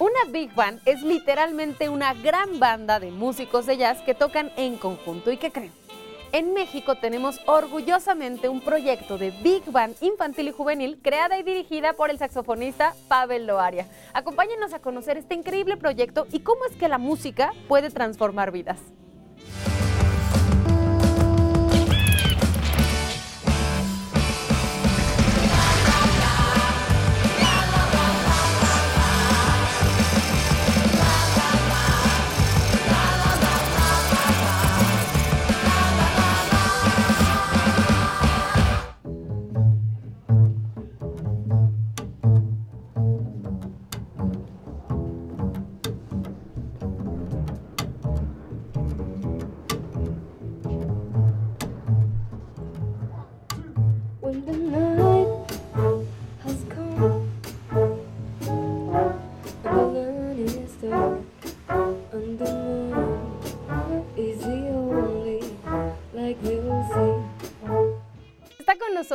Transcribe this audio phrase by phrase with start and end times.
[0.00, 4.76] Una big band es literalmente una gran banda de músicos de jazz que tocan en
[4.76, 5.30] conjunto.
[5.30, 5.70] ¿Y qué creen?
[6.32, 11.92] En México tenemos orgullosamente un proyecto de Big Band infantil y juvenil creada y dirigida
[11.92, 13.86] por el saxofonista Pavel Loaria.
[14.12, 18.80] Acompáñenos a conocer este increíble proyecto y cómo es que la música puede transformar vidas.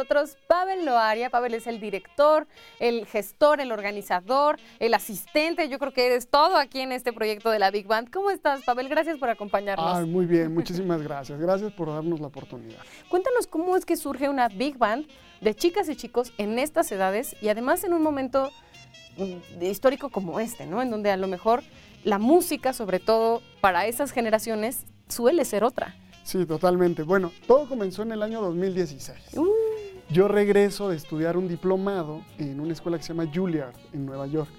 [0.09, 1.29] Nosotros Pavel Loaria.
[1.29, 2.47] Pavel es el director,
[2.79, 5.69] el gestor, el organizador, el asistente.
[5.69, 8.09] Yo creo que eres todo aquí en este proyecto de la Big Band.
[8.09, 8.89] ¿Cómo estás, Pavel?
[8.89, 9.97] Gracias por acompañarnos.
[9.97, 11.39] Ay, muy bien, muchísimas gracias.
[11.39, 12.79] Gracias por darnos la oportunidad.
[13.09, 15.05] Cuéntanos cómo es que surge una Big Band
[15.41, 18.49] de chicas y chicos en estas edades y además en un momento
[19.17, 20.81] mm, histórico como este, ¿no?
[20.81, 21.61] En donde a lo mejor
[22.03, 25.95] la música, sobre todo para esas generaciones, suele ser otra.
[26.23, 27.03] Sí, totalmente.
[27.03, 29.35] Bueno, todo comenzó en el año 2016.
[29.35, 29.58] Uh,
[30.11, 34.25] Yo regreso de estudiar un diplomado en una escuela que se llama Juilliard en Nueva
[34.25, 34.49] York.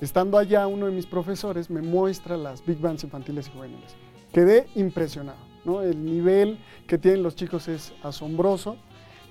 [0.00, 3.94] Estando allá, uno de mis profesores me muestra las big bands infantiles y juveniles.
[4.32, 5.82] Quedé impresionado, ¿no?
[5.82, 8.78] El nivel que tienen los chicos es asombroso.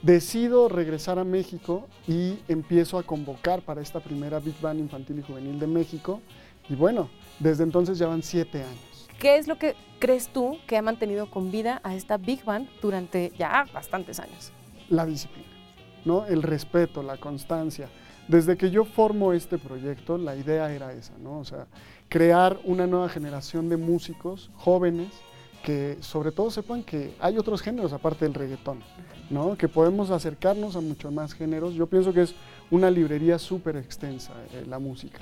[0.02, 5.24] Decido regresar a México y empiezo a convocar para esta primera big band infantil y
[5.24, 6.22] juvenil de México.
[6.70, 9.10] Y bueno, desde entonces ya van siete años.
[9.20, 12.70] ¿Qué es lo que crees tú que ha mantenido con vida a esta Big Band
[12.82, 14.54] durante ya bastantes años?
[14.90, 15.49] la disciplina,
[16.10, 16.26] ¿no?
[16.26, 17.88] El respeto, la constancia.
[18.28, 21.38] Desde que yo formo este proyecto, la idea era esa, ¿no?
[21.38, 21.68] O sea,
[22.10, 25.10] crear una nueva generación de músicos jóvenes
[25.64, 28.80] que sobre todo sepan que hay otros géneros aparte del reggaetón,
[29.30, 29.56] ¿no?
[29.56, 31.76] Que podemos acercarnos a muchos más géneros.
[31.76, 32.34] Yo pienso que es
[32.72, 35.20] una librería súper extensa eh, la música.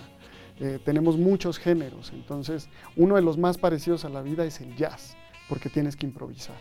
[0.61, 4.73] Eh, tenemos muchos géneros, entonces uno de los más parecidos a la vida es el
[4.77, 5.17] jazz,
[5.49, 6.57] porque tienes que improvisar,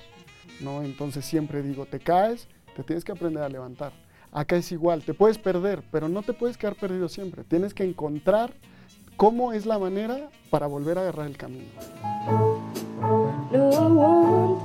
[0.60, 0.82] ¿no?
[0.82, 3.92] Entonces siempre digo, te caes, te tienes que aprender a levantar.
[4.36, 7.42] Acá es igual, te puedes perder, pero no te puedes quedar perdido siempre.
[7.42, 8.52] Tienes que encontrar
[9.16, 11.64] cómo es la manera para volver a agarrar el camino.
[13.50, 14.60] No,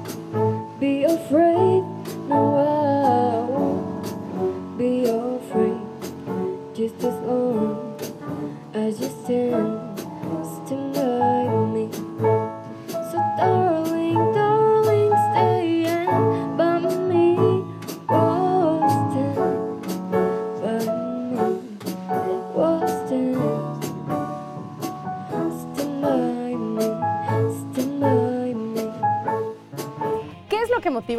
[0.77, 1.83] be afraid.
[2.27, 3.81] No,
[4.77, 5.79] be afraid.
[6.75, 7.95] Just as long
[8.73, 9.97] as you stand,
[10.67, 10.90] stand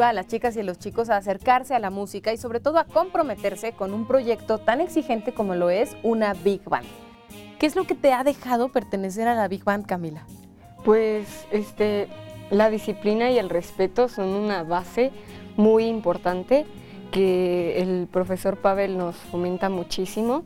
[0.03, 2.59] motiva a las chicas y a los chicos a acercarse a la música y sobre
[2.59, 6.87] todo a comprometerse con un proyecto tan exigente como lo es una Big Band?
[7.61, 10.27] ¿Qué es lo que te ha dejado pertenecer a la Big Band, Camila?
[10.85, 12.09] Pues este,
[12.51, 15.13] la disciplina y el respeto son una base
[15.57, 16.67] muy importante
[17.13, 20.43] que el profesor Pavel nos fomenta muchísimo.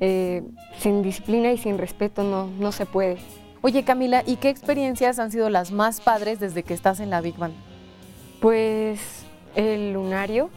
[0.00, 0.42] Eh,
[0.78, 3.18] sin disciplina y sin respeto no, no se puede.
[3.60, 7.20] Oye, Camila, ¿y qué experiencias han sido las más padres desde que estás en la
[7.20, 7.73] Big Band?
[8.40, 9.00] Pues
[9.54, 10.50] el lunario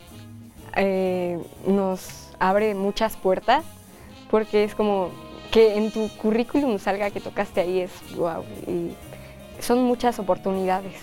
[0.76, 3.66] eh, nos abre muchas puertas
[4.30, 5.10] porque es como
[5.52, 8.44] que en tu currículum salga que tocaste ahí es wow.
[8.68, 8.92] Y
[9.62, 10.94] son muchas oportunidades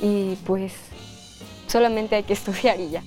[0.00, 0.72] y pues
[1.66, 3.02] solamente hay que estudiar y ya.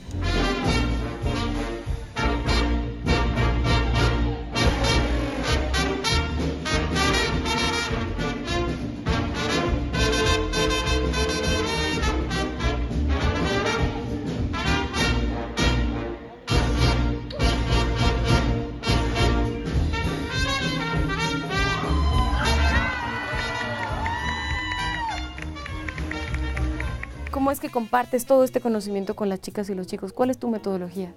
[27.48, 30.12] ¿Cómo es que compartes todo este conocimiento con las chicas y los chicos?
[30.12, 31.16] ¿Cuál es tu metodología?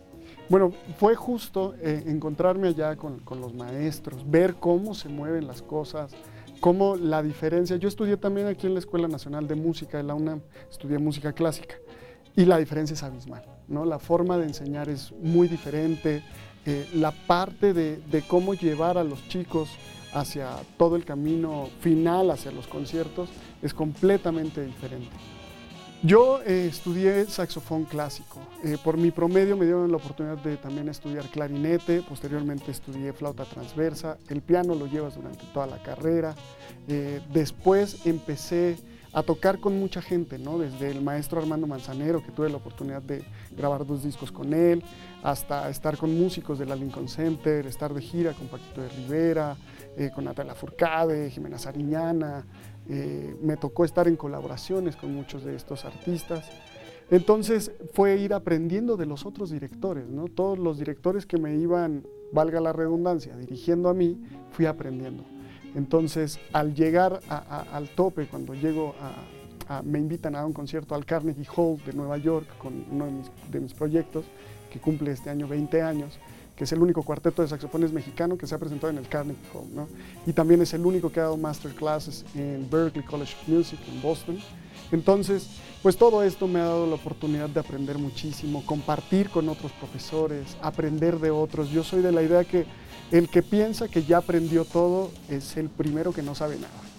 [0.49, 6.13] Bueno, fue justo eh, encontrarme allá con, los maestros, ver cómo se mueven las cosas,
[6.61, 7.75] cómo la diferencia.
[7.79, 10.41] Yo estudié también aquí en la Escuela Nacional de Música de la UNAM,
[10.71, 11.75] estudié música clásica
[12.37, 13.85] y la diferencia es abismal, ¿no?
[13.85, 16.23] La forma de enseñar es muy diferente,
[16.65, 19.69] eh, la parte de, de cómo llevar a los chicos
[20.15, 23.29] hacia todo el camino final, hacia los conciertos,
[23.63, 25.11] es completamente diferente.
[26.03, 28.41] Yo eh, estudié saxofón clásico.
[28.65, 33.45] Eh, por mi promedio me dieron la oportunidad de también estudiar clarinete, posteriormente estudié flauta
[33.45, 36.35] transversa, el piano lo llevas durante toda la carrera.
[36.89, 38.79] Eh, después empecé
[39.13, 40.57] a tocar con mucha gente, ¿no?
[40.59, 43.23] desde el maestro Armando Manzanero, que tuve la oportunidad de
[43.55, 44.83] grabar dos discos con él,
[45.23, 49.57] hasta estar con músicos de la Lincoln Center, estar de gira con Paquito de Rivera,
[50.15, 52.47] con Natalia Furcade, Jimena Sariñana,
[52.93, 56.51] eh, me tocó estar en colaboraciones con muchos de estos artistas.
[57.09, 60.27] Entonces fue ir aprendiendo de los otros directores, ¿no?
[60.27, 64.21] Todos los directores que me iban, valga la redundancia, dirigiendo a mí,
[64.51, 65.25] fui aprendiendo.
[65.77, 68.95] Entonces, al llegar al tope, cuando llego
[69.85, 73.31] me invitan a un concierto al Carnegie Hall de Nueva York con uno de mis,
[73.53, 74.25] de mis proyectos,
[74.71, 76.19] que cumple este año 20 años,
[76.61, 79.41] que es el único cuarteto de saxofones mexicano que se ha presentado en el Carnegie
[79.55, 79.89] Hall, ¿no?
[80.27, 84.03] Y también es el único que ha dado masterclasses en Berklee College of Music en
[84.03, 84.39] Boston.
[84.93, 85.49] Entonces,
[85.83, 90.59] pues todo esto me ha dado la oportunidad de aprender muchísimo, compartir con otros profesores,
[90.61, 91.71] aprender de otros.
[91.71, 92.67] Yo soy de la idea que
[93.11, 96.90] el que piensa que ya aprendió todo es el primero que no sabe nada.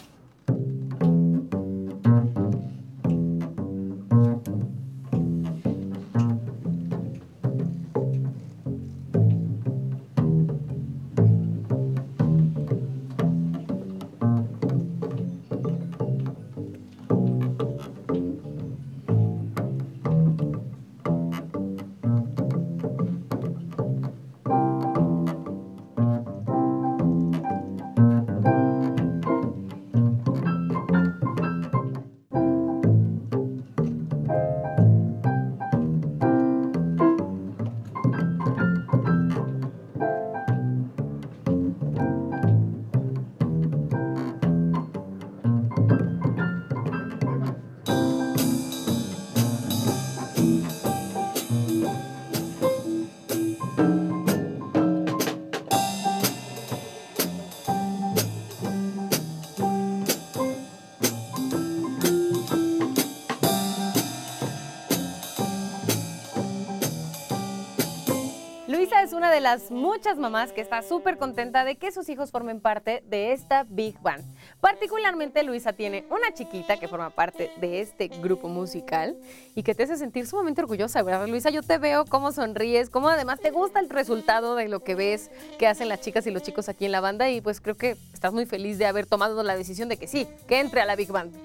[69.70, 74.00] Muchas mamás que está súper contenta de que sus hijos formen parte de esta Big
[74.00, 74.24] Band.
[74.62, 79.18] Particularmente Luisa tiene una chiquita que forma parte de este grupo musical
[79.54, 81.28] y que te hace sentir sumamente orgullosa, ¿verdad?
[81.28, 84.96] Luisa, yo te veo cómo sonríes, cómo además te gusta el resultado de lo que
[84.96, 87.76] ves que hacen las chicas y los chicos aquí en la banda y pues creo
[87.76, 90.86] que estás muy feliz de haber tomado la decisión de que sí, que entre a
[90.86, 91.36] la Big Band.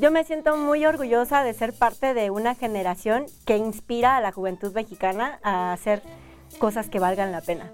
[0.00, 4.30] Yo me siento muy orgullosa de ser parte de una generación que inspira a la
[4.30, 6.02] juventud mexicana a hacer
[6.58, 7.70] cosas que valgan la pena.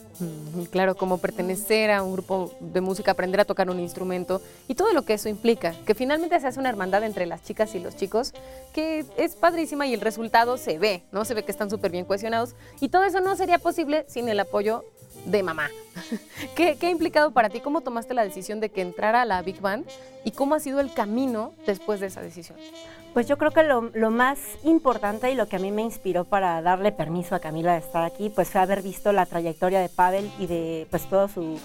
[0.71, 4.93] claro, como pertenecer a un grupo de música, aprender a tocar un instrumento y todo
[4.93, 7.97] lo que eso implica, que finalmente se hace una hermandad entre las chicas y los
[7.97, 8.33] chicos,
[8.73, 11.25] que es padrísima y el resultado se ve, ¿no?
[11.25, 14.41] Se ve que están súper bien cohesionados y todo eso no sería posible sin el
[14.41, 14.85] apoyo
[15.25, 15.69] de mamá.
[16.57, 17.61] ¿Qué, ¿Qué ha implicado para ti?
[17.61, 19.87] ¿Cómo tomaste la decisión de que entrara a la Big Band
[20.25, 22.59] y cómo ha sido el camino después de esa decisión?
[23.15, 26.61] Pues yo creo que lo, más importante y lo que a mí me inspiró para
[26.63, 30.29] darle permiso a Camila de estar aquí, pues fue haber visto la trayectoria de Pavel
[30.41, 31.61] y de pues todo su,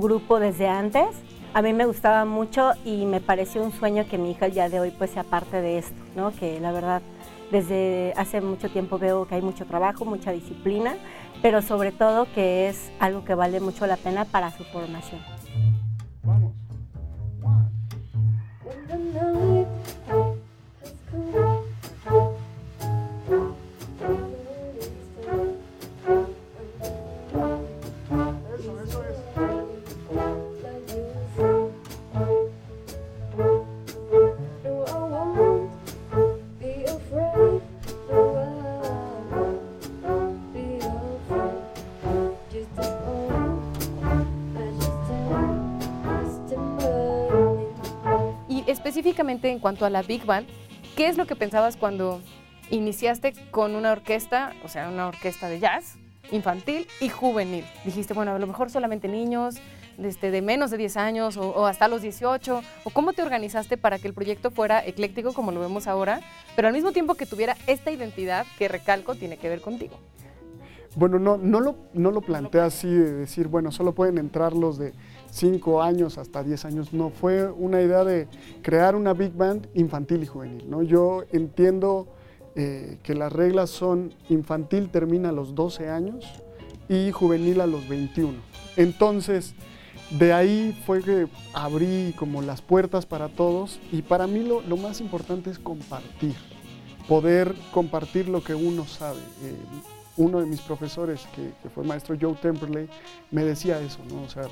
[0.00, 1.08] grupo desde antes.
[1.52, 4.80] A mí me gustaba mucho y me pareció un sueño que mi hija día de
[4.80, 6.34] hoy pues sea parte de esto, ¿no?
[6.34, 7.02] Que la verdad
[7.50, 10.96] desde hace mucho tiempo veo que hay mucho trabajo, mucha disciplina,
[11.40, 15.31] pero sobre todo que es algo que vale mucho la pena para su formación.
[49.02, 50.46] Específicamente en cuanto a la Big Band,
[50.96, 52.20] ¿qué es lo que pensabas cuando
[52.70, 55.96] iniciaste con una orquesta, o sea, una orquesta de jazz
[56.30, 57.64] infantil y juvenil?
[57.84, 59.56] Dijiste, bueno, a lo mejor solamente niños
[59.98, 63.98] este, de menos de 10 años o, hasta los 18, o cómo te organizaste para
[63.98, 66.20] que el proyecto fuera ecléctico como lo vemos ahora,
[66.54, 69.98] pero al mismo tiempo que tuviera esta identidad que recalco tiene que ver contigo.
[70.94, 74.78] Bueno, no, no, lo, no lo planteé así de decir, bueno, solo pueden entrar los
[74.78, 74.92] de
[75.32, 76.92] 5 años hasta 10 años.
[76.92, 78.28] No, fue una idea de
[78.62, 80.70] crear una big band infantil y juvenil.
[80.70, 80.82] ¿no?
[80.82, 82.06] Yo entiendo
[82.54, 86.42] eh, que las reglas son infantil termina a los 12 años,
[86.88, 88.34] y juvenil a los 21.
[88.76, 89.54] Entonces,
[90.10, 94.76] de ahí fue que abrí como las puertas para todos y para mí lo, lo
[94.76, 96.34] más importante es compartir,
[97.08, 99.20] poder compartir lo que uno sabe.
[99.42, 99.56] Eh,
[100.16, 102.88] uno de mis profesores, que, fue maestro Joe Temperley,
[103.30, 104.22] me decía eso, ¿no?
[104.22, 104.44] O sea,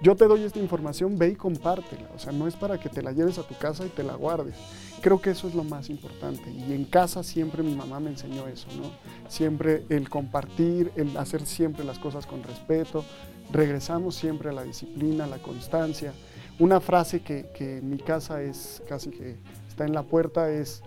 [0.00, 2.08] yo te doy esta información, ve y compártela.
[2.14, 4.14] O sea, no es para que te la lleves a tu casa y te la
[4.14, 4.54] guardes.
[5.00, 6.50] Creo que eso es lo más importante.
[6.50, 8.90] Y en casa siempre mi mamá me enseñó eso, ¿no?
[9.28, 13.04] Siempre el compartir, el hacer siempre las cosas con respeto.
[13.50, 16.12] Regresamos siempre a la disciplina, a la constancia.
[16.60, 19.36] Una frase que, que en mi casa es casi que
[19.68, 20.82] está en la puerta es,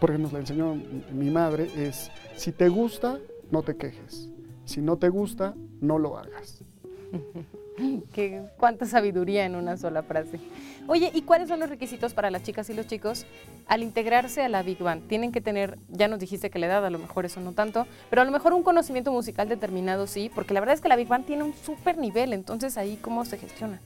[0.00, 0.74] porque nos la enseñó
[1.12, 3.18] mi madre, es, si te gusta,
[3.50, 4.30] no te quejes.
[4.64, 6.64] Si no te gusta, no lo hagas.
[8.12, 10.40] Qué, cuánta sabiduría en una sola frase.
[10.86, 13.26] Oye, ¿y cuáles son los requisitos para las chicas y los chicos
[13.66, 15.06] al integrarse a la Big Band?
[15.08, 17.86] Tienen que tener, ya nos dijiste que la edad, a lo mejor eso no tanto,
[18.08, 20.96] pero a lo mejor un conocimiento musical determinado sí, porque la verdad es que la
[20.96, 23.80] Big Band tiene un súper nivel, entonces ahí cómo se gestiona.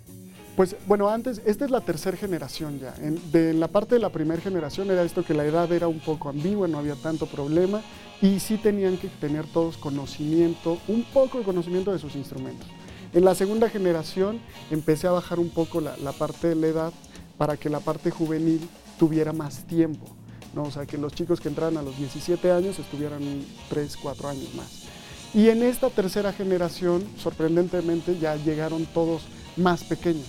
[0.57, 2.95] Pues bueno, antes, esta es la tercera generación ya.
[3.01, 6.01] En, de la parte de la primera generación era esto que la edad era un
[6.01, 7.83] poco ambigua, no había tanto problema
[8.23, 12.69] y sí tenían que tener todos conocimiento, un poco de conocimiento de sus instrumentos.
[13.13, 16.93] En la segunda generación empecé a bajar un poco la, la parte de la edad
[17.39, 18.61] para que la parte juvenil
[18.99, 20.07] tuviera más tiempo.
[20.55, 20.65] ¿no?
[20.65, 23.23] O sea, que los chicos que entraran a los 17 años estuvieran
[23.69, 24.85] 3, 4 años más.
[25.33, 29.23] Y en esta tercera generación, sorprendentemente, ya llegaron todos
[29.57, 30.27] más pequeños.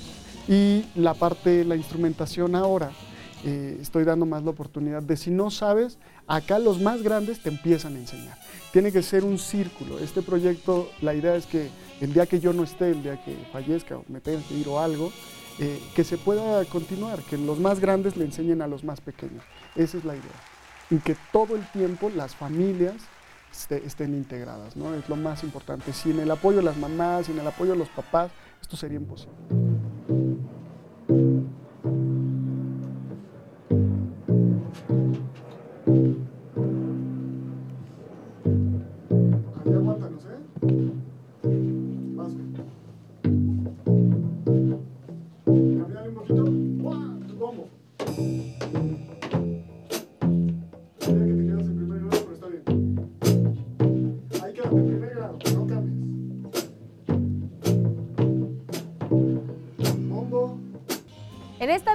[0.47, 2.91] Y la parte, la instrumentación ahora,
[3.43, 7.49] eh, estoy dando más la oportunidad de si no sabes, acá los más grandes te
[7.49, 8.37] empiezan a enseñar.
[8.71, 9.99] Tiene que ser un círculo.
[9.99, 11.69] Este proyecto, la idea es que
[11.99, 14.67] el día que yo no esté, el día que fallezca o me tenga que ir
[14.67, 15.11] o algo,
[15.59, 19.43] eh, que se pueda continuar, que los más grandes le enseñen a los más pequeños.
[19.75, 20.23] Esa es la idea.
[20.89, 22.95] Y que todo el tiempo las familias
[23.51, 24.93] este, estén integradas, ¿no?
[24.93, 25.93] Es lo más importante.
[25.93, 28.31] Sin el apoyo de las mamás, sin el apoyo de los papás,
[28.61, 29.80] esto sería imposible.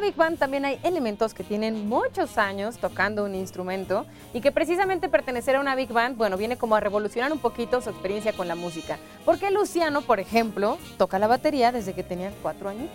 [0.06, 5.08] Big Band también hay elementos que tienen muchos años tocando un instrumento y que precisamente
[5.08, 8.46] pertenecer a una Big Band, bueno, viene como a revolucionar un poquito su experiencia con
[8.46, 8.98] la música.
[9.24, 12.94] Porque Luciano, por ejemplo, toca la batería desde que tenía cuatro añitos.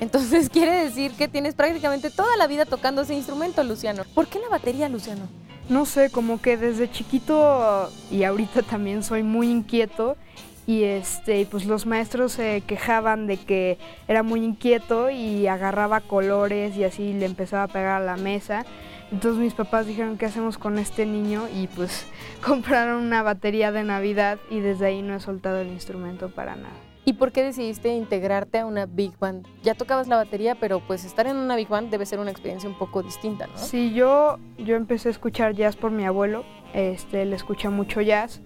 [0.00, 4.02] Entonces quiere decir que tienes prácticamente toda la vida tocando ese instrumento, Luciano.
[4.14, 5.26] ¿Por qué la batería, Luciano?
[5.70, 10.18] No sé, como que desde chiquito y ahorita también soy muy inquieto
[10.66, 13.78] y este pues los maestros se quejaban de que
[14.08, 18.64] era muy inquieto y agarraba colores y así le empezaba a pegar a la mesa.
[19.12, 21.46] Entonces mis papás dijeron, ¿qué hacemos con este niño?
[21.54, 22.06] Y pues
[22.44, 26.74] compraron una batería de Navidad y desde ahí no he soltado el instrumento para nada.
[27.06, 29.46] ¿Y por qué decidiste integrarte a una Big Band?
[29.62, 32.66] Ya tocabas la batería, pero pues estar en una Big Band debe ser una experiencia
[32.66, 33.58] un poco distinta, ¿no?
[33.58, 38.40] Sí, yo, yo empecé a escuchar jazz por mi abuelo, este, él escucha mucho jazz.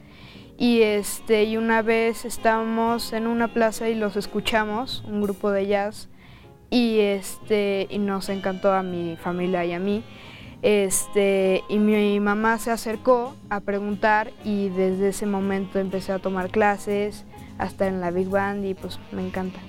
[0.60, 5.68] Y, este, y una vez estábamos en una plaza y los escuchamos, un grupo de
[5.68, 6.08] jazz,
[6.68, 10.02] y, este, y nos encantó a mi familia y a mí.
[10.62, 16.50] Este, y mi mamá se acercó a preguntar y desde ese momento empecé a tomar
[16.50, 17.24] clases,
[17.58, 19.60] hasta en la Big Band y pues me encanta.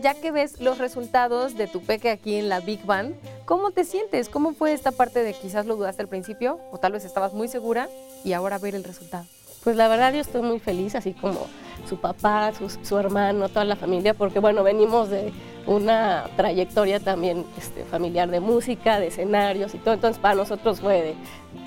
[0.00, 3.82] Ya que ves los resultados de tu peque aquí en la Big Band, ¿cómo te
[3.82, 4.28] sientes?
[4.28, 7.48] ¿Cómo fue esta parte de quizás lo dudaste al principio o tal vez estabas muy
[7.48, 7.88] segura
[8.24, 9.24] y ahora ver el resultado?
[9.64, 11.48] Pues la verdad yo estoy muy feliz, así como
[11.88, 15.32] su papá, su, su hermano, toda la familia, porque bueno, venimos de
[15.66, 21.02] una trayectoria también este, familiar de música, de escenarios y todo, entonces para nosotros fue
[21.02, 21.14] de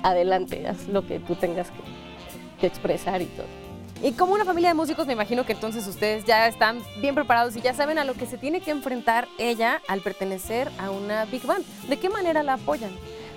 [0.02, 1.82] adelante, haz lo que tú tengas que,
[2.60, 3.59] que expresar y todo.
[4.02, 7.54] Y como una familia de músicos, me imagino que entonces ustedes ya están bien preparados
[7.56, 11.26] y ya saben a lo que se tiene que enfrentar ella al pertenecer a una
[11.26, 11.64] Big Band.
[11.86, 12.90] ¿De qué manera la apoyan?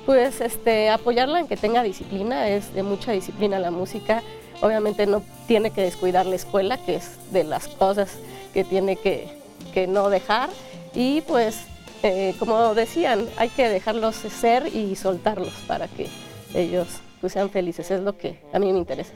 [0.06, 4.24] Pues este, apoyarla en que tenga disciplina, es de mucha disciplina la música.
[4.62, 8.18] Obviamente no tiene que descuidar la escuela, que es de las cosas
[8.54, 9.28] que tiene que,
[9.74, 10.50] que no dejar.
[10.96, 11.66] Y pues
[12.04, 16.08] eh, como decían, hay que dejarlos ser y soltarlos para que
[16.54, 16.88] ellos
[17.22, 17.90] pues, sean felices.
[17.92, 19.14] Es lo que a mí me interesa.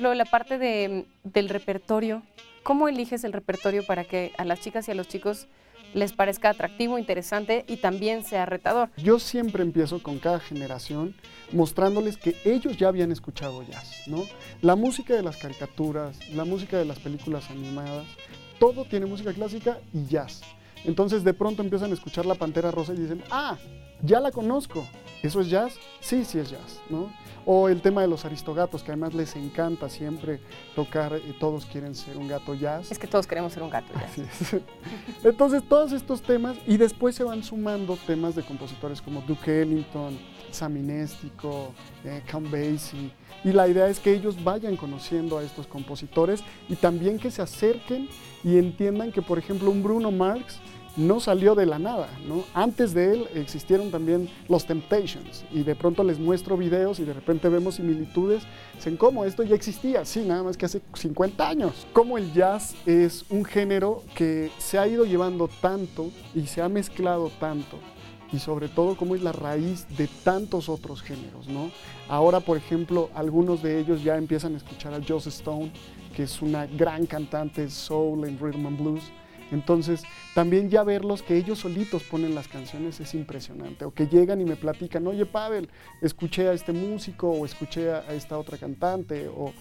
[0.00, 2.22] La parte de- del repertorio,
[2.62, 5.46] ¿cómo eliges el repertorio para que a las chicas y a los chicos
[5.92, 8.90] les parezca atractivo, interesante y también sea retador?
[8.96, 11.14] Yo siempre empiezo con cada generación
[11.52, 14.24] mostrándoles que ellos ya habían escuchado jazz, ¿no?
[14.62, 18.06] La música de las caricaturas, la música de las películas animadas,
[18.58, 20.42] todo tiene música clásica y jazz.
[20.84, 23.56] Entonces de pronto empiezan a escuchar La Pantera Rosa y dicen, ah,
[24.02, 24.86] ya la conozco.
[25.22, 25.74] ¿Eso es jazz?
[26.00, 27.12] Sí, sí es jazz, ¿no?
[27.44, 30.40] O el tema de los aristogatos, que además les encanta siempre
[30.74, 32.90] tocar, eh, todos quieren ser un gato jazz.
[32.90, 33.92] Es que todos queremos ser un gato.
[33.94, 34.00] ya.
[34.00, 34.60] Así es.
[35.24, 40.18] Entonces, todos estos temas, y después se van sumando temas de compositores como Duke Ellington,
[40.50, 41.72] Sam Inéstico,
[42.04, 43.10] eh, Count Basie,
[43.44, 47.42] y la idea es que ellos vayan conociendo a estos compositores y también que se
[47.42, 48.08] acerquen
[48.42, 50.60] y entiendan que, por ejemplo, un Bruno Marx
[50.96, 52.44] no salió de la nada, ¿no?
[52.54, 57.12] Antes de él existieron también los Temptations y de pronto les muestro videos y de
[57.12, 58.42] repente vemos similitudes,
[58.74, 59.24] dicen, ¿cómo?
[59.24, 61.86] Esto ya existía, sí, nada más que hace 50 años.
[61.92, 66.68] Como el jazz es un género que se ha ido llevando tanto y se ha
[66.68, 67.78] mezclado tanto
[68.32, 71.70] y sobre todo cómo es la raíz de tantos otros géneros, ¿no?
[72.08, 75.72] Ahora, por ejemplo, algunos de ellos ya empiezan a escuchar a Joss Stone,
[76.14, 79.02] que es una gran cantante soul en rhythm and blues.
[79.50, 80.02] Entonces,
[80.34, 83.84] también ya verlos que ellos solitos ponen las canciones es impresionante.
[83.84, 85.68] O que llegan y me platican, oye Pavel,
[86.00, 89.28] escuché a este músico o escuché a, esta otra cantante.
[89.28, 89.52] O,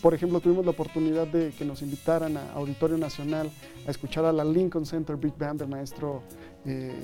[0.00, 3.50] por ejemplo, tuvimos la oportunidad de que nos invitaran a Auditorio Nacional
[3.86, 6.22] a escuchar a la Lincoln Center Big Band del maestro
[6.64, 6.94] eh,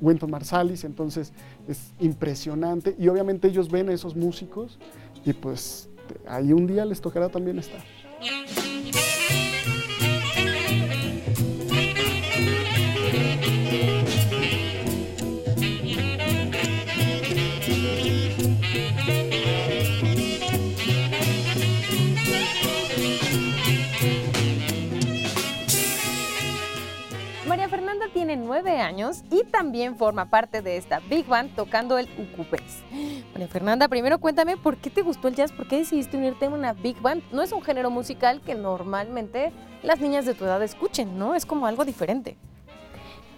[0.00, 0.84] Wynton Marsalis.
[0.84, 1.32] Entonces,
[1.66, 2.94] es impresionante.
[2.98, 4.78] Y obviamente ellos ven a esos músicos
[5.24, 5.88] y pues
[6.26, 7.80] ahí un día les tocará también estar.
[28.12, 32.82] Tiene nueve años y también forma parte de esta Big Band tocando el ukubés.
[33.32, 36.50] María Fernanda, primero cuéntame por qué te gustó el jazz, por qué decidiste unirte a
[36.50, 37.22] una Big Band.
[37.32, 39.50] No es un género musical que normalmente
[39.82, 41.34] las niñas de tu edad escuchen, ¿no?
[41.34, 42.36] Es como algo diferente.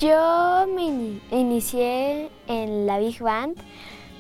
[0.01, 3.57] Yo me ini- inicié en la Big Band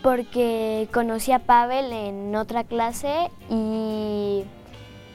[0.03, 4.45] porque conocí a Pavel en otra clase y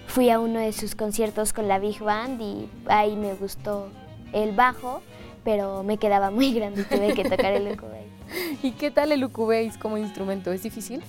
[0.07, 3.87] fui a uno de sus conciertos con la Big Band y ahí me gustó
[4.33, 5.01] el bajo,
[5.49, 8.05] pero me quedaba muy grande y tuve que tocar el ukulele.
[8.61, 10.51] ¿Y qué tal el ukubés como instrumento?
[10.51, 11.01] ¿Es difícil?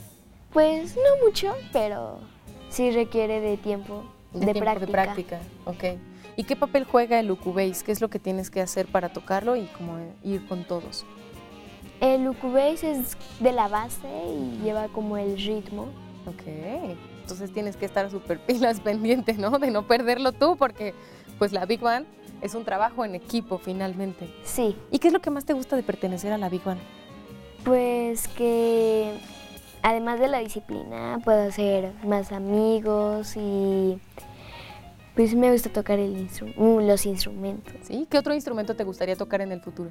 [0.51, 2.21] Pues no mucho, pero
[2.71, 4.87] sí requiere de tiempo, de, tiempo, práctica.
[4.87, 5.85] De práctica, ok.
[6.37, 7.83] ¿Y qué papel juega el ukubés?
[7.83, 11.05] ¿Qué es lo que tienes que hacer para tocarlo y como ir con todos?
[12.01, 15.89] El ukulele es de la base y lleva como el ritmo.
[16.27, 16.47] Ok.
[17.21, 19.59] Entonces tienes que estar súper pilas pendiente, ¿no?
[19.59, 20.95] De no perderlo tú, porque
[21.39, 22.07] pues la Big Band
[22.43, 24.29] es un trabajo en equipo finalmente.
[24.45, 26.81] Sí, ¿Y qué es lo que más te gusta de pertenecer a la Big Band?
[27.65, 29.13] Pues que
[29.83, 33.99] además de la disciplina puedo hacer más amigos y
[35.15, 38.07] pues me gusta tocar el instru- uh, los instrumentos, ¿Sí?
[38.09, 39.91] ¿Qué otro instrumento te gustaría tocar en el futuro?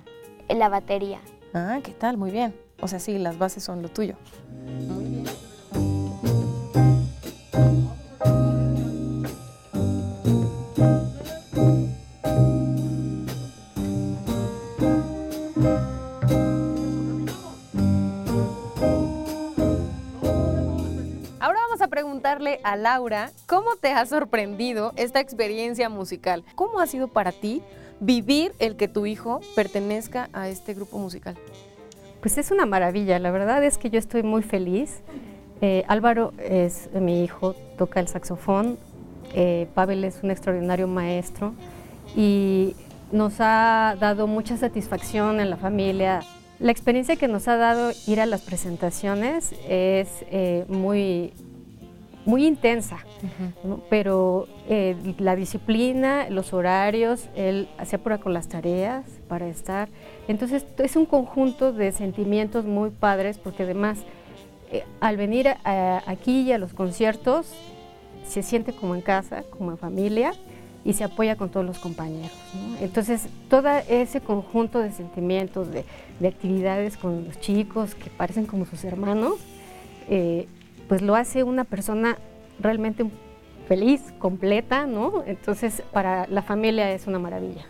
[0.49, 1.19] la batería.
[1.53, 2.17] Ah, ¿qué tal?
[2.17, 2.55] Muy bien.
[2.81, 4.15] O sea, sí, las bases son lo tuyo.
[4.87, 5.25] Muy bien.
[22.75, 26.43] Laura, ¿cómo te ha sorprendido esta experiencia musical?
[26.55, 27.61] ¿Cómo ha sido para ti
[27.99, 31.35] vivir el que tu hijo pertenezca a este grupo musical?
[32.21, 35.01] Pues es una maravilla, la verdad es que yo estoy muy feliz.
[35.61, 38.77] Eh, Álvaro es mi hijo, toca el saxofón,
[39.33, 41.53] eh, Pavel es un extraordinario maestro
[42.15, 42.75] y
[43.11, 46.21] nos ha dado mucha satisfacción en la familia.
[46.59, 51.33] La experiencia que nos ha dado ir a las presentaciones es eh, muy,
[52.29, 52.97] muy intensa,
[53.63, 53.81] ¿no?
[53.89, 59.89] pero eh, la disciplina, los horarios, él se apura con las tareas para estar.
[60.27, 63.99] Entonces es un conjunto de sentimientos muy padres porque además
[64.71, 67.47] eh, al venir a- aquí a los conciertos
[68.27, 70.31] se siente como en casa, como en familia
[70.85, 72.31] y se apoya con todos los compañeros.
[72.53, 72.77] ¿no?
[72.85, 75.83] Entonces, todo ese conjunto de sentimientos, de,
[76.19, 79.33] de actividades con los chicos que parecen como sus hermanos,
[80.09, 80.47] eh,
[80.89, 82.17] pues lo hace una persona
[82.59, 83.05] realmente
[83.67, 85.23] feliz, completa, ¿no?
[85.25, 87.65] Entonces, para la familia es una maravilla.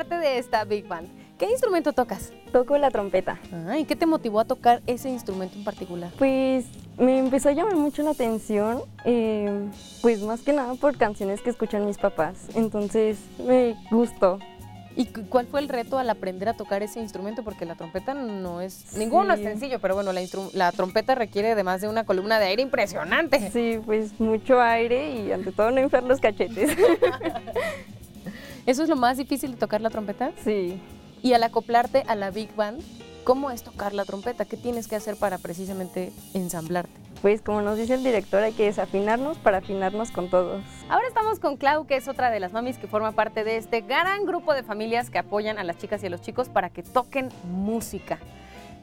[0.00, 1.08] Parte de esta Big Band.
[1.38, 2.32] ¿Qué instrumento tocas?
[2.52, 3.38] Toco la trompeta.
[3.52, 6.10] Ah, ¿Y qué te motivó a tocar ese instrumento en particular?
[6.16, 6.64] Pues
[6.98, 9.68] me empezó a llamar mucho la atención, eh,
[10.00, 12.48] pues más que nada por canciones que escuchan mis papás.
[12.54, 14.38] Entonces me gustó.
[14.96, 17.42] ¿Y cu- cuál fue el reto al aprender a tocar ese instrumento?
[17.44, 18.96] Porque la trompeta no es...
[18.96, 19.44] Ninguno es Sí.
[19.44, 20.22] sencillo, pero bueno, la,
[20.54, 23.50] la trompeta requiere además de una columna de aire impresionante.
[23.50, 26.70] Sí, pues mucho aire y ante todo no inflar los cachetes.
[28.66, 30.32] ¿Eso es lo más difícil de tocar la trompeta?
[30.44, 30.80] sí.
[31.22, 32.80] Y al acoplarte a la Big Band,
[33.24, 34.46] ¿cómo es tocar la trompeta?
[34.46, 36.90] ¿Qué tienes que hacer para precisamente ensamblarte?
[37.20, 40.62] Pues como nos dice el director, hay que desafinarnos para afinarnos con todos.
[40.88, 43.82] Ahora estamos con Clau, que es otra de las mamis que forma parte de este
[43.82, 46.82] gran grupo de familias que apoyan a las chicas y a los chicos para que
[46.82, 48.18] toquen música.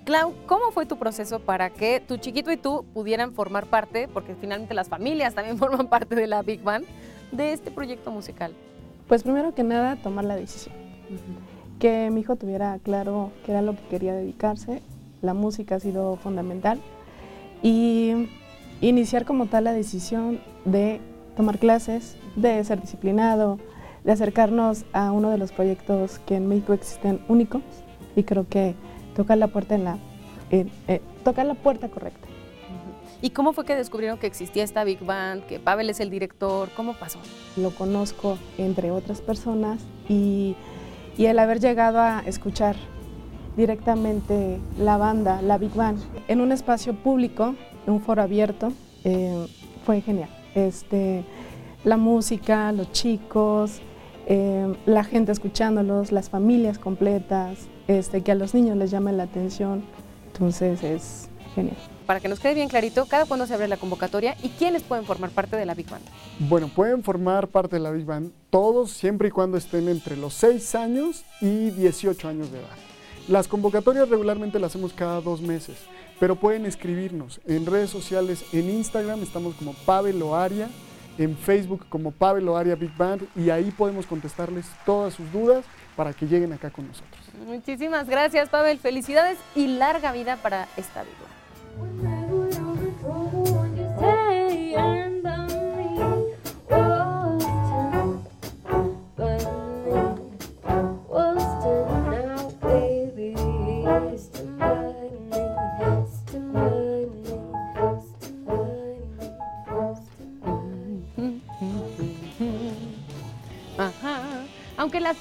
[0.06, 4.36] Clau, ¿cómo fue tu proceso para que tu chiquito y tú pudieran formar parte, porque
[4.36, 6.86] finalmente las familias también forman parte de la Big Band,
[7.32, 8.54] de este proyecto musical?
[9.08, 10.76] Pues primero que nada, tomar la decisión.
[11.80, 14.82] Que mi hijo tuviera claro qué era lo que quería dedicarse.
[15.22, 16.82] La música ha sido fundamental.
[17.64, 18.30] Y
[18.82, 21.00] iniciar como tal la decisión de
[21.38, 23.60] tomar clases, de ser disciplinado,
[24.04, 27.62] de acercarnos a uno de los proyectos que en México existen únicos.
[28.16, 28.76] Y creo que
[29.16, 29.98] tocar la puerta en la,
[30.52, 32.28] eh, tocar la puerta correcta.
[33.22, 36.70] ¿Y cómo fue que descubrieron que existía esta Big Band, que Pavel es el director?
[36.76, 37.20] ¿Cómo pasó?
[37.58, 40.56] lo conozco entre otras personas y,
[41.18, 42.76] y el haber llegado a escuchar
[43.56, 48.72] directamente la banda, la Big Band, en un espacio público, en un foro abierto,
[49.04, 49.48] eh,
[49.84, 50.30] fue genial.
[50.54, 51.26] Este,
[51.84, 53.82] la música, los chicos,
[54.28, 59.24] eh, la gente escuchándolos, las familias completas, este, que a los niños les llame la
[59.24, 59.84] atención,
[60.28, 61.78] entonces es genial.
[62.08, 65.06] Para que nos quede bien clarito, ¿cada cuándo se abre la convocatoria y quiénes pueden
[65.06, 66.06] formar parte de la Big Band?
[66.40, 70.34] Bueno, pueden formar parte de la Big Band todos siempre y cuando estén entre los
[70.36, 72.70] 6 años y 18 años de edad.
[73.28, 75.76] Las convocatorias regularmente las hacemos cada dos meses,
[76.18, 80.70] pero pueden escribirnos en redes sociales, en Instagram estamos como Pavel Oaria,
[81.18, 85.66] en Facebook como Pavel Oaria Big Band y ahí podemos contestarles todas sus dudas
[85.98, 87.20] para que lleguen acá con nosotros.
[87.46, 88.80] Muchísimas gracias, Pavel.
[88.80, 91.28] Felicidades y larga vida para esta Big Band.
[91.80, 92.17] Okay.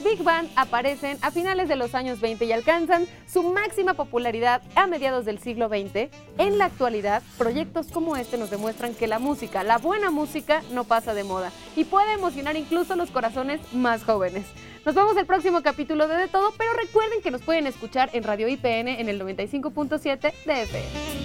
[0.05, 4.87] Big Band aparecen a finales de los años 20 y alcanzan su máxima popularidad a
[4.87, 9.65] mediados del siglo XX, en la actualidad proyectos como este nos demuestran que la música,
[9.65, 14.47] la buena música, no pasa de moda y puede emocionar incluso los corazones más jóvenes.
[14.85, 18.23] Nos vemos el próximo capítulo de De Todo, pero recuerden que nos pueden escuchar en
[18.23, 21.16] Radio IPN en el 95.7 de FM.